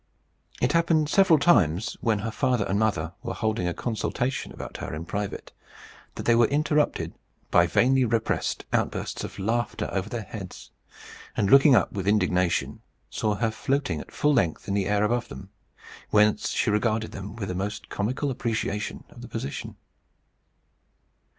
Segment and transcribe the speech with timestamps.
[0.59, 4.95] It happened several times, when her father and mother were holding a consultation about her
[4.95, 5.51] in private,
[6.15, 7.13] that they were interrupted
[7.51, 10.71] by vainly repressed outbursts of laughter over their heads;
[11.37, 15.27] and looking up with indignation, saw her floating at full length in the air above
[15.27, 15.51] them,
[16.09, 19.75] whence she regarded them with the most comical appreciation of the position.